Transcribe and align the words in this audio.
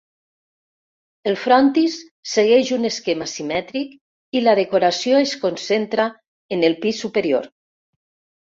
El 1.31 1.35
frontis 1.41 1.97
segueix 2.31 2.71
un 2.77 2.89
esquema 2.89 3.27
simètric 3.33 3.93
i 4.39 4.43
la 4.47 4.57
decoració 4.63 5.23
es 5.27 5.35
concentra 5.45 6.09
en 6.57 6.69
el 6.71 6.79
pis 6.87 7.05
superior. 7.07 7.51